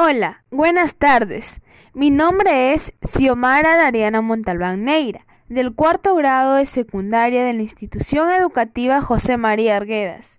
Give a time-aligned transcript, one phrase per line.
[0.00, 1.60] Hola, buenas tardes.
[1.92, 8.30] Mi nombre es Xiomara Dariana Montalbán Neira, del cuarto grado de secundaria de la institución
[8.30, 10.38] educativa José María Arguedas,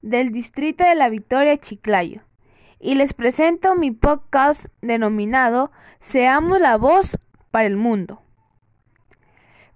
[0.00, 2.22] del distrito de la Victoria Chiclayo,
[2.80, 7.18] y les presento mi podcast denominado Seamos la voz
[7.50, 8.22] para el mundo.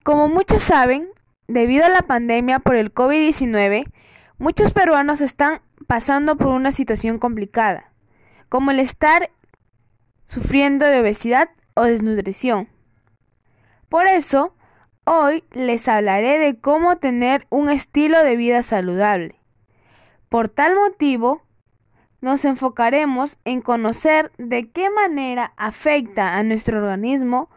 [0.04, 1.06] Como muchos saben,
[1.48, 3.92] debido a la pandemia por el COVID-19,
[4.38, 7.92] muchos peruanos están pasando por una situación complicada,
[8.48, 9.30] como el estar
[10.24, 12.68] sufriendo de obesidad o desnutrición.
[13.88, 14.54] Por eso,
[15.04, 19.40] hoy les hablaré de cómo tener un estilo de vida saludable.
[20.28, 21.42] Por tal motivo,
[22.20, 27.48] nos enfocaremos en conocer de qué manera afecta a nuestro organismo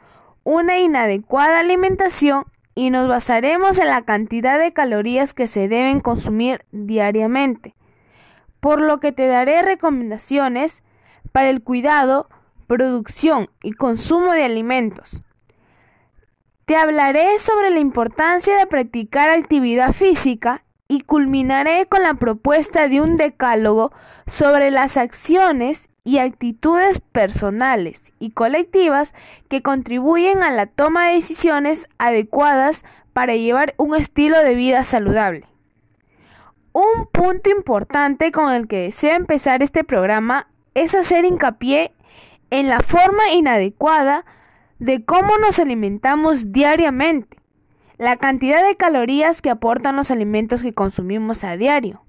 [0.44, 6.66] una inadecuada alimentación y nos basaremos en la cantidad de calorías que se deben consumir
[6.72, 7.76] diariamente,
[8.60, 10.84] por lo que te daré recomendaciones
[11.32, 12.30] para el cuidado,
[12.68, 15.24] producción y consumo de alimentos.
[16.66, 23.02] Te hablaré sobre la importancia de practicar actividad física y culminaré con la propuesta de
[23.02, 23.92] un decálogo
[24.28, 29.14] sobre las acciones y actitudes personales y colectivas
[29.50, 35.46] que contribuyen a la toma de decisiones adecuadas para llevar un estilo de vida saludable.
[36.74, 41.94] Un punto importante con el que deseo empezar este programa es hacer hincapié
[42.50, 44.26] en la forma inadecuada
[44.80, 47.38] de cómo nos alimentamos diariamente,
[47.98, 52.04] la cantidad de calorías que aportan los alimentos que consumimos a diario.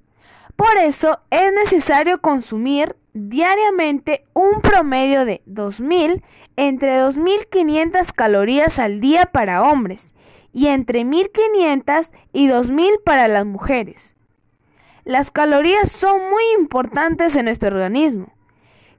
[0.57, 6.23] Por eso es necesario consumir diariamente un promedio de 2.000
[6.57, 10.15] entre 2.500 calorías al día para hombres
[10.53, 14.17] y entre 1.500 y 2.000 para las mujeres.
[15.05, 18.33] Las calorías son muy importantes en nuestro organismo,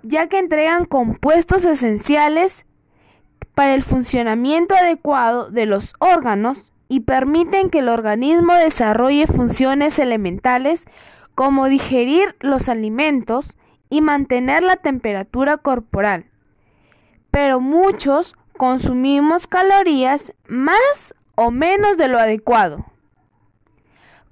[0.04, 2.66] ya que entregan compuestos esenciales
[3.56, 10.86] para el funcionamiento adecuado de los órganos y permiten que el organismo desarrolle funciones elementales
[11.36, 13.58] como digerir los alimentos
[13.90, 16.26] y mantener la temperatura corporal.
[17.32, 22.86] Pero muchos consumimos calorías más o menos de lo adecuado.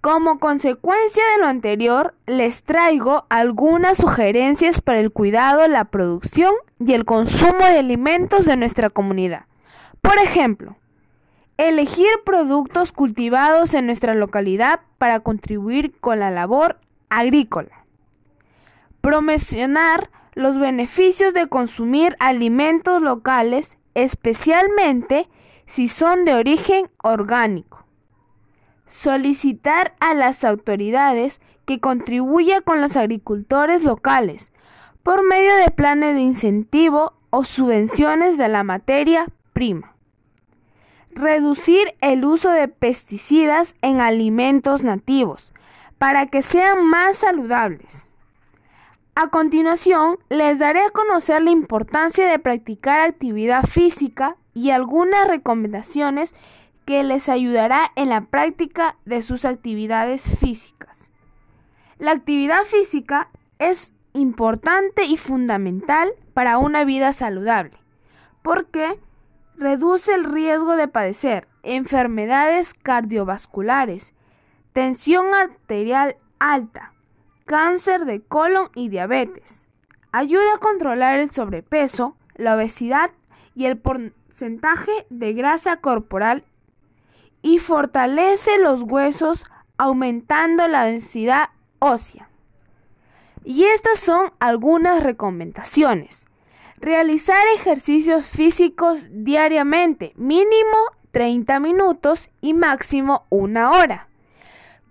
[0.01, 6.93] Como consecuencia de lo anterior, les traigo algunas sugerencias para el cuidado, la producción y
[6.93, 9.45] el consumo de alimentos de nuestra comunidad.
[10.01, 10.75] Por ejemplo,
[11.57, 16.79] elegir productos cultivados en nuestra localidad para contribuir con la labor
[17.09, 17.85] agrícola.
[19.01, 25.29] Promocionar los beneficios de consumir alimentos locales, especialmente
[25.67, 27.81] si son de origen orgánico
[28.91, 34.51] solicitar a las autoridades que contribuya con los agricultores locales
[35.01, 39.95] por medio de planes de incentivo o subvenciones de la materia prima.
[41.11, 45.53] Reducir el uso de pesticidas en alimentos nativos
[45.97, 48.11] para que sean más saludables.
[49.15, 56.33] A continuación, les daré a conocer la importancia de practicar actividad física y algunas recomendaciones
[56.85, 61.11] que les ayudará en la práctica de sus actividades físicas.
[61.97, 67.77] La actividad física es importante y fundamental para una vida saludable,
[68.41, 68.99] porque
[69.55, 74.13] reduce el riesgo de padecer enfermedades cardiovasculares,
[74.73, 76.93] tensión arterial alta,
[77.45, 79.67] cáncer de colon y diabetes.
[80.11, 83.11] Ayuda a controlar el sobrepeso, la obesidad
[83.53, 86.43] y el porcentaje de grasa corporal
[87.41, 89.45] y fortalece los huesos
[89.77, 92.29] aumentando la densidad ósea.
[93.43, 96.27] Y estas son algunas recomendaciones.
[96.77, 100.77] Realizar ejercicios físicos diariamente, mínimo
[101.11, 104.07] 30 minutos y máximo una hora.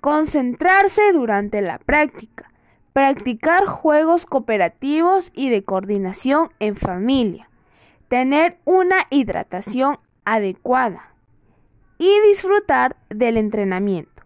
[0.01, 2.51] Concentrarse durante la práctica.
[2.93, 7.49] Practicar juegos cooperativos y de coordinación en familia.
[8.09, 11.11] Tener una hidratación adecuada
[12.01, 14.23] y disfrutar del entrenamiento.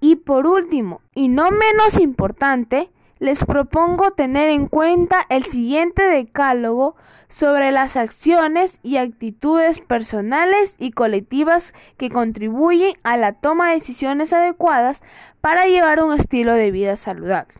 [0.00, 2.90] Y por último, y no menos importante,
[3.20, 6.96] les propongo tener en cuenta el siguiente decálogo
[7.28, 14.32] sobre las acciones y actitudes personales y colectivas que contribuyen a la toma de decisiones
[14.32, 15.00] adecuadas
[15.40, 17.54] para llevar un estilo de vida saludable.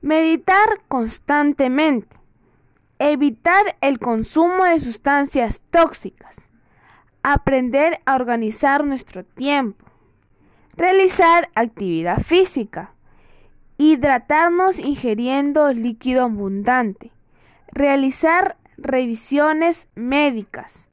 [0.00, 2.16] Meditar constantemente.
[2.98, 6.51] Evitar el consumo de sustancias tóxicas
[7.22, 9.84] aprender a organizar nuestro tiempo,
[10.76, 12.94] realizar actividad física
[13.78, 17.10] hidratarnos ingiriendo líquido abundante,
[17.72, 20.88] realizar revisiones médicas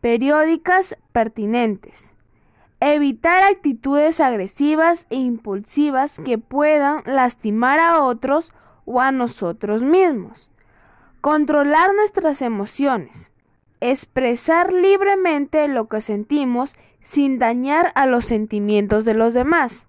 [0.00, 2.16] periódicas pertinentes,
[2.80, 8.52] evitar actitudes agresivas e impulsivas que puedan lastimar a otros
[8.86, 10.50] o a nosotros mismos,
[11.20, 13.30] controlar nuestras emociones,
[13.80, 19.86] expresar libremente lo que sentimos sin dañar a los sentimientos de los demás,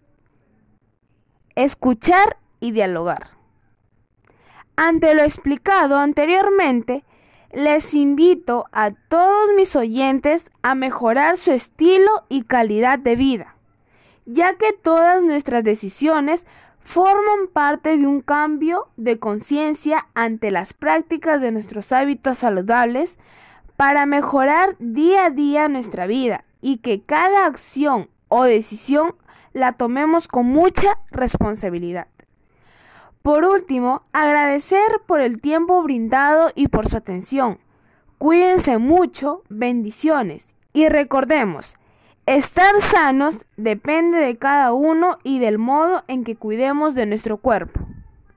[1.55, 3.31] escuchar y dialogar.
[4.75, 7.03] Ante lo explicado anteriormente,
[7.51, 13.55] les invito a todos mis oyentes a mejorar su estilo y calidad de vida,
[14.25, 16.47] ya que todas nuestras decisiones
[16.79, 23.19] forman parte de un cambio de conciencia ante las prácticas de nuestros hábitos saludables
[23.81, 29.15] para mejorar día a día nuestra vida y que cada acción o decisión
[29.53, 32.05] la tomemos con mucha responsabilidad.
[33.23, 37.57] Por último, agradecer por el tiempo brindado y por su atención.
[38.19, 41.75] Cuídense mucho, bendiciones y recordemos,
[42.27, 47.79] estar sanos depende de cada uno y del modo en que cuidemos de nuestro cuerpo.